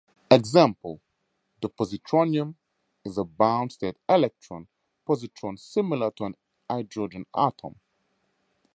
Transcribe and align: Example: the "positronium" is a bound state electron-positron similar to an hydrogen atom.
Example: 0.31 0.99
the 1.61 1.69
"positronium" 1.69 2.55
is 3.05 3.19
a 3.19 3.23
bound 3.23 3.73
state 3.73 3.97
electron-positron 4.09 5.59
similar 5.59 6.09
to 6.09 6.25
an 6.25 6.35
hydrogen 6.67 7.27
atom. 7.37 7.79